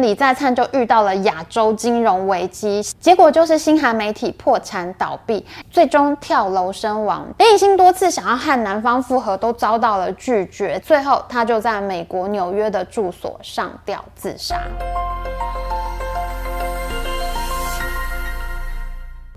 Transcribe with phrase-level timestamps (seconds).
[0.00, 7.28] 李在灿就遇到了亚洲金融危机，结果就是新韩媒体破产倒闭，最终跳楼身亡。
[7.36, 14.56] 林以欣多次想要和男方复合，都遭到了拒绝，最后他就在美国纽约的住所上吊自杀。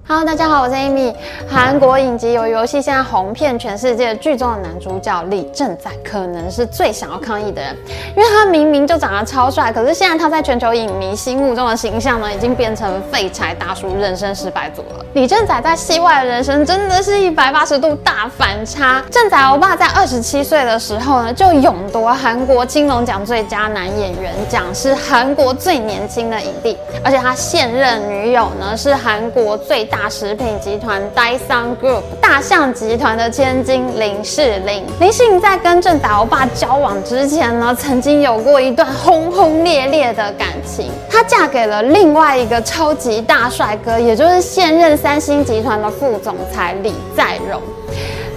[0.07, 1.11] Hello，大家好，我是 Amy。
[1.49, 7.75] 韩国影集《鱿鱼游戏》现在红遍全世界，剧中的男主角李正宰可能是最想要抗议的人，
[8.15, 15.03] 因为他明明就长得超帅，可是现在他在全球影迷心目中的形象呢，已经变成废柴大叔、人生失败组了。
[15.13, 19.03] 李正宰在戏外的人生真的是一百八十度大反差。
[19.09, 29.94] 正宰欧巴在二十七岁的时候呢，就勇夺韩国金龙奖最佳男演员奖，是韩国最年轻的影帝，而且他现任女友呢是韩国最大。
[29.97, 34.85] 大食品集团 Dyson Group 大象集团的千金林世玲。
[34.99, 40.91] 林世玲在跟正打欧巴交往之前呢，曾经有过一段轰轰烈烈的感情。
[41.09, 47.61] 她嫁给了另外一个超级大帅哥，也就是现任三星集团的副总裁李在镕。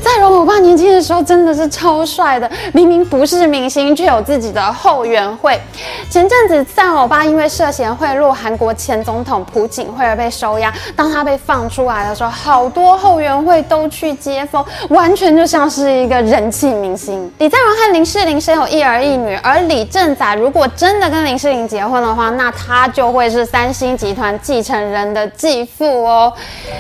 [0.09, 5.61] 在容欧巴年轻的时候真的是超帅的，明明不是明星，却有自己的后援会。
[6.09, 17.31] 前阵子在欧巴因为涉嫌贿赂韩国前总统朴槿惠而被收押，当他被放出来的时候，好多后援会都去接风，完全就像是一个人气明星。
[17.37, 26.33] 李在镕和林世玲生有一儿一女，而李正宰如果真的跟林世玲结婚的话，那他就会是三星集团继承人的继父哦。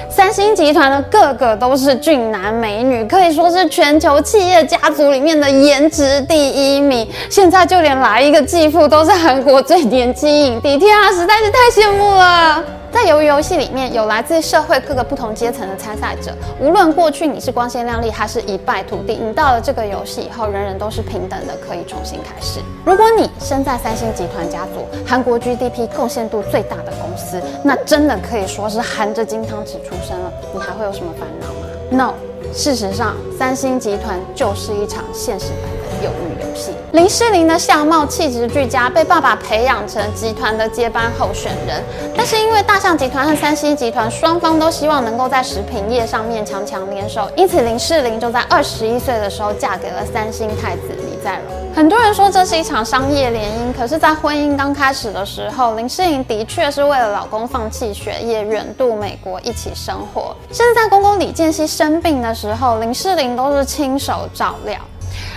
[0.08, 3.06] 三星集团的个个都是俊男美女。
[3.08, 12.62] 可可以说是全球企业家族里面的颜值第一名，现在就连来一个继父都是韩国最年轻影帝，天啊，实在是太羡慕了。
[12.92, 22.60] 在鱿鱼游戏里面有来自社会各个不同阶层的参赛者，无论过去你是光鲜亮丽还是一败涂地，你到了这个游戏以后，人人都是平等的，可以重新开始。
[22.84, 32.27] 如果你身在三星集团家族，韩国 GDP 贡献度最大的公司，那真的可以说是含着金汤匙出生了，你还会有什么烦恼吗？No。
[32.52, 35.62] 事实上，三星集团就是一场现实版
[36.02, 36.72] 的鱿鱼游戏。
[36.92, 41.82] 林世玲的相貌气质俱佳，被爸爸培养成集团的接班候选人。
[42.16, 51.57] 但是因为大象集团和三星集团双方都希望能够在食品业上面强强联手，因此林世玲就在二十一岁的时候嫁给了三星太子李在镕。
[51.74, 60.34] 很多人说这是一场商业联姻，可是，在婚姻刚开始的时候，林世玲的确是为了老公放弃学业，远渡美国一起生活。
[60.50, 64.76] 甚至在公公李健熙生病的时候，林世玲都是亲手照料。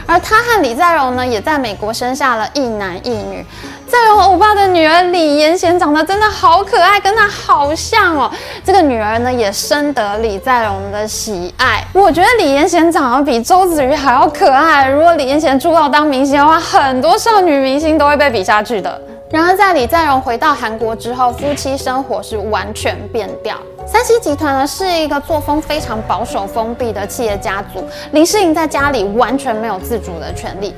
[0.07, 3.45] 而她和李在镕呢，也在美国生下了一男一女。
[3.91, 8.31] 在我欧巴的女儿李延贤长得真的好可爱，跟她好像哦。
[8.63, 11.83] 这个女儿呢，也深得李在容的喜爱。
[11.93, 14.87] 我觉得李延贤长得比周子瑜还要可爱。
[14.87, 19.01] 如果李延贤出道当明星的话，很多少女明星都会被比下去的。
[19.29, 23.57] 然而，在李在容回到韩国之后，夫妻生活是完全变调。
[23.91, 27.83] 三星集团呢，是一个作风非常保守、封闭的企业家族。
[28.13, 30.73] 林世玲在家里完全没有自主的权利。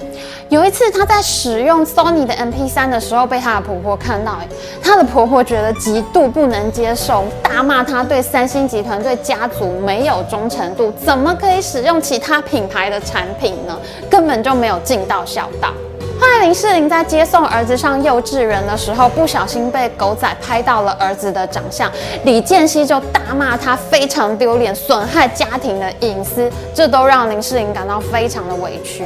[0.49, 4.39] 有一次，她在使用 Sony 的 MP3 的时候，被她的婆婆看到，
[4.81, 13.77] 她的婆婆觉得极度不能接受，大骂她对三星集团、对家族没有忠诚度，怎么可以使用其他品牌的产品呢？
[14.09, 15.69] 根本就没有尽到孝道。
[16.23, 21.91] 后来林世玲在接送儿子上幼稚园的时候，不小心被狗仔拍到了儿子的长相，
[22.23, 29.03] 李健熙就大骂他非常丢脸，损害家庭的隐私，这都让林世玲感到非常的委屈。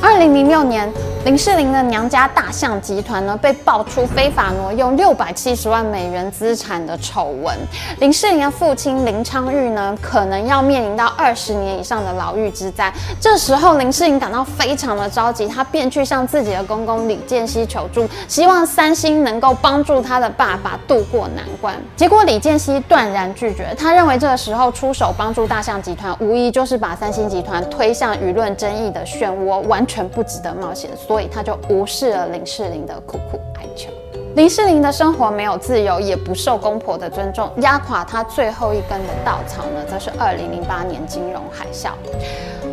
[0.00, 0.90] 二零零六年，
[1.24, 7.56] 林世玲的娘家大象集团呢，被爆出非法挪用六百七十万美元资产的丑闻。
[7.98, 12.92] 林世玲的父亲林昌玉呢，可能要面临到二十年以上的牢狱之灾。
[13.20, 21.74] 这时候，林世玲感到非常的着急，他便去向自己的公公李健熙求助，希望三星能够帮助他的爸爸渡过难关。
[21.96, 30.90] 结果，李健熙断然拒绝，他认为这个时候出手帮助大象集团，无疑就是把三星集团推向舆论争议的漩涡，完全不值得冒险。
[30.96, 33.90] 所以他就无视了林世玲的苦苦哀求。
[34.36, 41.90] 林世玲的生活没有自由，也不受公婆的尊重，压垮他最后一根的稻草呢，则是二零零八年金融海啸。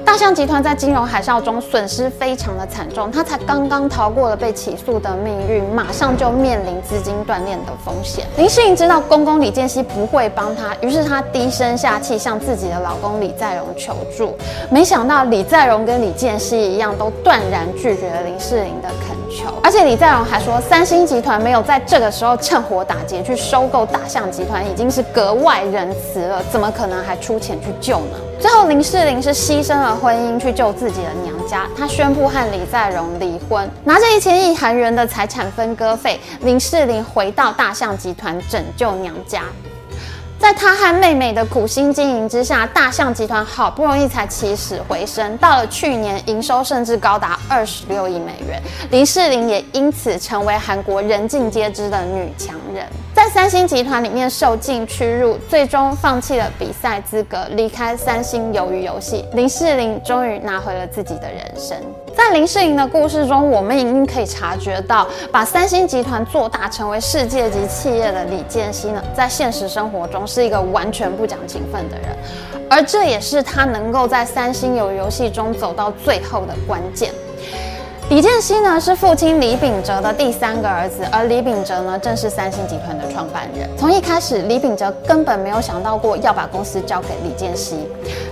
[0.06, 8.26] 大象集团在金融海啸中损失非常的惨重，他才刚刚逃过了被起诉的命运，马上就面临资金断裂的风险。
[8.38, 14.34] 林世玲知道公公李健熙不会帮他，于是他低声下气向自己的老公李在镕求助。
[14.70, 19.52] 没想到李在镕跟李健熙一样，都断然拒绝了林世玲的恳求。
[19.64, 28.18] 而且李在镕还说，三星集团没有在这个时候趁火打劫去收购大象集团，已经是格外仁慈了，怎么可能还出钱去救呢？
[28.40, 39.44] 最后林世玲是牺牲了婚姻去救自己的娘家，她宣布和李在镕离婚，拿着一千亿韩元的财产分割费，林世玲回到大象集团拯救娘家。
[40.38, 45.36] 在他和妹妹的苦心经营之下，大象集团好不容易才起死回生。
[45.38, 48.62] 到了去年，营收甚至高达二十六亿美元，
[48.92, 52.86] 林世玲也因此成为韩国人尽皆知的女强人。
[53.26, 59.26] 在三星集团里面受尽屈辱，最终放弃了比赛资格，离开三星鱿鱼游戏。
[59.34, 61.76] 林世玲终于拿回了自己的人生。
[62.16, 72.16] 在林世玲的故事中，我们已经可以察觉到，把三星集团做大，成为世界级企业的李健熙呢，在现实生活中是一个完全不讲情分的人，
[72.70, 77.12] 而这也是他能够在三星鱿鱼游戏中走到最后的关键。
[78.08, 83.68] 李健熙呢，是父亲李秉哲的第三个儿子，而李秉哲呢，正是三星集团的创办人。
[83.76, 87.76] 从一开始，李秉哲根本没有想到过要把公司交给李健熙。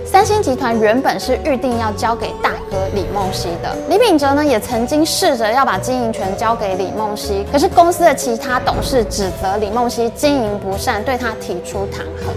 [0.06, 3.76] 三星集团原本是预定要交给大哥李梦熙的。
[3.88, 12.30] 李秉哲呢，也曾经试着要把经营权交给李梦熙，可是公司的其他董事指责李梦熙经营不善，对他提出弹劾。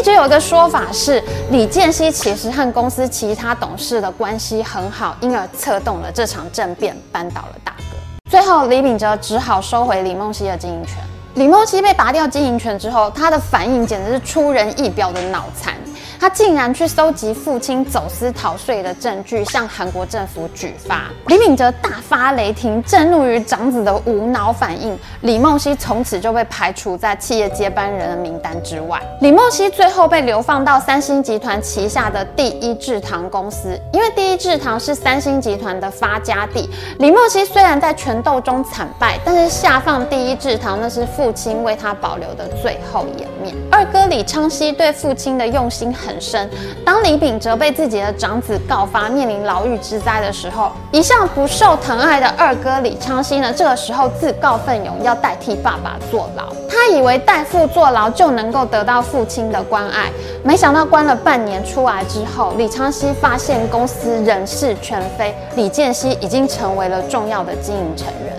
[0.00, 7.98] 一直有个说法是，李建熙其实和公司其他董事的关系很好，因而策动了这场政变，扳倒了大哥。
[8.30, 10.96] 最后，李秉哲只好收回李梦熙的经营权。
[11.34, 15.74] 李梦熙被拔掉经营权之后，他的反应简直是出人意表的脑残。
[16.20, 21.04] 他竟然去搜集父亲走私逃税的证据，向韩国政府举发。
[21.28, 24.94] 李敏哲大发雷霆，震怒于长子的无脑反应。
[25.22, 29.00] 李梦熙从此就被排除在企业接班人的名单之外。
[29.22, 36.68] 李梦熙最后被流放到三星集团旗下的第一制糖公司，因为第一制糖是三星集团的发家地。
[36.98, 43.56] 李梦熙虽然在权斗中惨败，但是下放第一制糖那是父亲为他保留的最后颜面。
[43.72, 46.09] 二哥李昌熙对父亲的用心很。
[46.10, 46.50] 很深。
[46.84, 56.52] 当李秉哲被自己的长子告发，面临牢狱之灾的时候，一向不受疼爱的二哥李昌熙呢，这个时候自告奋勇要代替爸爸坐牢。
[56.68, 60.10] 他以为代父坐牢就能够得到父亲的关爱，
[60.42, 68.29] 没想到关了半年出来之后，李昌熙发现公司人事全非，李健熙已经成为了重要的经营成员。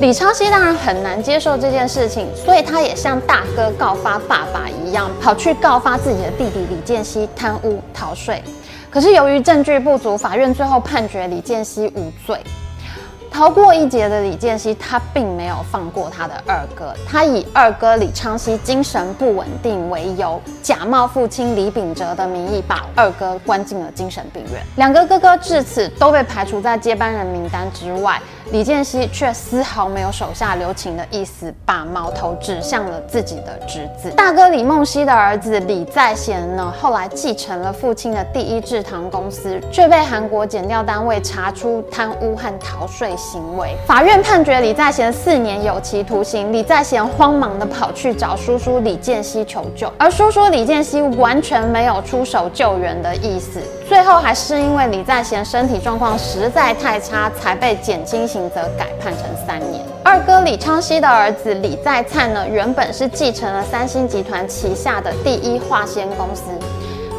[0.00, 8.42] 李昌熙当然很难接受这件事情，所以他也像大哥告发爸爸一样，跑去告发自己的弟弟李健熙贪污逃税。
[8.90, 12.40] 可是由于证据不足，法院最后判决李健熙无罪。
[13.30, 24.62] 逃过一劫的李健熙，他并没有放过他的二哥，他以二哥李昌熙精神不稳定为由，假冒父亲李秉哲的名义，把二哥关进了精神病院。
[24.76, 28.20] 两个哥哥至此都被排除在接班人名单之外。
[28.50, 34.10] 李健熙却丝毫没有手下留情的意思，把矛头指向了自己的侄子。
[34.10, 43.74] 大哥李梦熙的儿子李在贤呢，后来继承了父亲的第一制糖公司，却被韩国检调单位查出贪污和逃税行为。
[43.86, 46.52] 法院判决李在贤四年有期徒刑。
[46.52, 53.60] 李在贤慌忙地跑去找叔叔李健熙求救，而叔叔李健熙完全没有出手救援的意思。
[53.88, 58.28] 最后还是因为李在贤身体状况实在太差，才被减轻。
[58.34, 59.80] 刑则改判成三年。
[60.02, 66.42] 二哥李昌熙的儿子李在灿呢，原本是继承了三星集团旗下的第一化纤公司，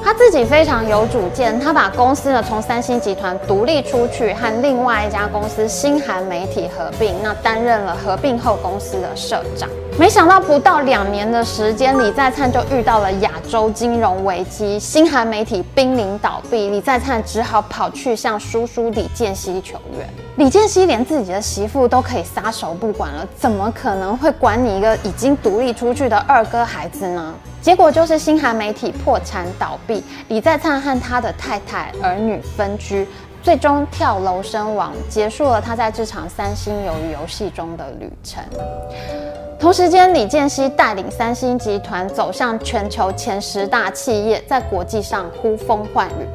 [0.04, 9.70] 他自己非常有主见，他把公司呢从三星集团独立出去，和另外一家公司新韩媒体合并，那担任了合并后公司的社长。
[9.98, 20.06] 没想到不到两年的时间，李在灿就遇到了亚洲金融危机，新韩媒体濒临倒闭，李在灿只好跑去向叔叔李健熙求援。
[20.36, 27.34] 李健熙连自己的媳妇都可以撒手不管了，怎么可能会管你一个已经独立出去的二哥孩子呢？
[27.62, 33.08] 结果就是新韩媒体破产倒闭，李在灿和他的太太儿女分居，
[33.42, 38.44] 最终跳楼身亡，结束了他在这场三星鱿鱼游戏中的旅程。
[39.58, 46.28] 同时间，李健熙带领三星集团走向全球前十大企业，在国际上呼风唤雨，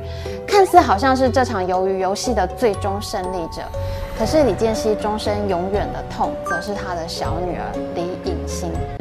[0.47, 3.63] 看似好像是这场鱿鱼游戏的最终胜利者。
[4.19, 8.10] 可是李健熙终身永远的痛，则是他的小女儿李。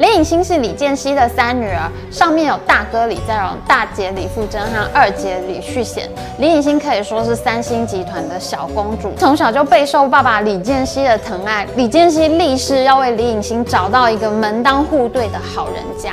[0.00, 6.08] 李颖欣是李健熙的三女儿，上面有大哥李在镕、大姐李富真和二姐李旭贤。
[6.38, 11.66] 李颖欣可以说是三星集团的小公主，从小就备受爸爸李健熙的疼爱。
[11.76, 16.12] 李健熙立誓要为李颖欣找到一个门当户对的好人家，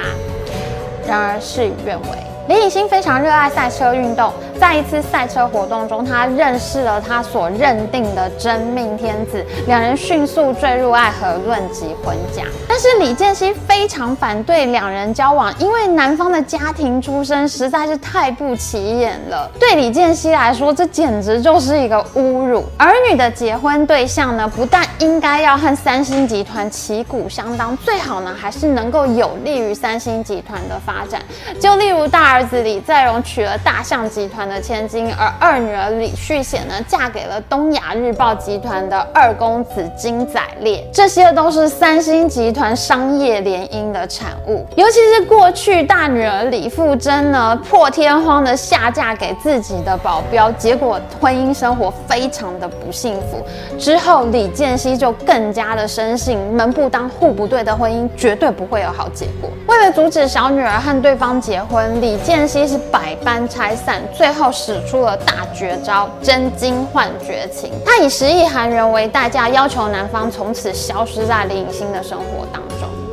[1.07, 2.07] 然而事与愿违。
[2.49, 12.43] 李颖欣非常热爱赛车运动，在一次赛车活动中，他认识了他所认定的真命天子，两人迅速坠入爱河，论及婚嫁。
[12.67, 19.49] 但是李健熙非常反对两人交往，因为男方的家庭出身实在是太不起眼了。
[19.59, 22.63] 对李健熙来说，这简直就是一个侮辱。
[22.77, 31.21] 儿女的结婚对象呢，不但应该要和三星集团旗鼓相当，最好呢还是能够有利于三星集团的发展。
[31.59, 44.65] 就例如大儿子李在镕娶了大象集团的千金，而二女儿李旭贤呢，嫁给了东亚日报集团的二公子金载烈，这些都是三星集团商业联姻的产物。
[44.75, 53.43] 尤其是过去大女儿李富真呢，破天荒的下嫁给自己的保镖，结果婚姻生活非常的不幸福。
[53.77, 59.49] 之后李健熙就更加的深信门不当户不对的婚姻绝对不会有好结果。
[59.67, 67.71] 为了阻止小女儿和对方结婚，李健熙是百般拆散，最后后使出了大绝招——真金换绝情。
[67.85, 72.66] 他以十亿韩元为代价，要求男方从此消失在李颖欣的生活当中。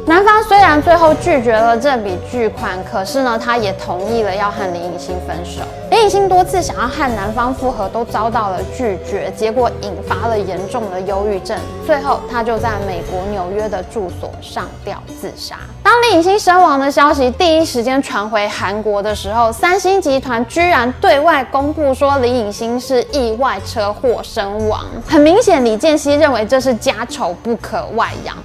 [0.07, 5.63] 男方虽然最后拒绝了这笔巨款，可是呢，他也同意了要和李颖欣分手。
[5.91, 11.59] 李颖欣多次想要和男方复合，都遭到了拒绝，结果引发了严重的忧郁症。
[11.87, 15.57] 最后，他就在美国纽约的住所上吊自杀。
[15.83, 24.85] 当李颖欣身亡的消息第一时间传回韩国的时候，三星集团居然对外公布说李颖欣是意外车祸身亡。
[25.09, 28.37] 很明显，李健熙认为这是家丑不可外扬。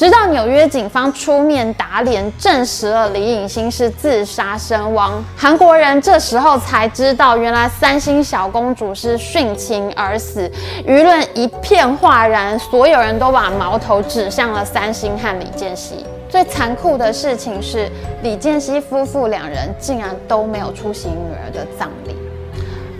[0.00, 10.50] 直到纽约警方出面打脸，证实了李颖欣是自杀身亡，韩国人这时候才知道，原来三星小公主是殉情而死，
[10.86, 15.96] 舆论一片哗然，所有人都把矛头指向了三星和李健熙。
[16.30, 17.86] 最残酷的事情是，
[18.22, 22.16] 李健熙夫妇两人竟然都没有出席女儿的葬礼。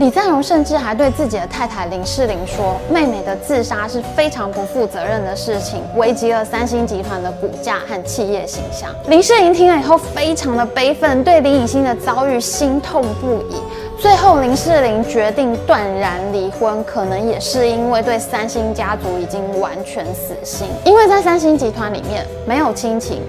[0.00, 13.56] 李在镕甚至还对自己的太太林世玲说：“妹妹的自杀是非常不负责任的事情，危及了三星集团的股价和企业形象。”林世玲听了以后，非常的悲愤，对李颖欣的遭遇心痛不已。
[13.98, 23.20] 最后，林世玲决定断然离婚，可能也是因为对三星家族已经完全死心，因为在三星集团里面没有亲情。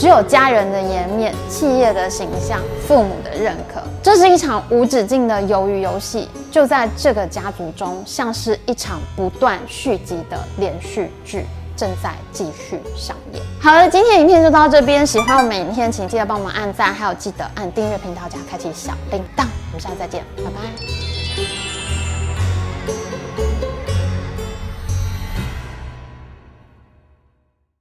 [0.00, 6.26] 只有家人的颜面、企业的形象、父母的认可，这是一场无止境的鱿鱼游戏。
[6.50, 11.44] 就在这个家族中，像是一场不断续集的连续剧，
[11.76, 13.42] 正在继续上演。
[13.60, 15.06] 好了，今天影片就到这边。
[15.06, 19.44] 喜欢我们影片，请记得帮我们按赞，还有记得按订阅频道加开启小铃铛。
[19.68, 21.09] 我们下次再见，拜拜。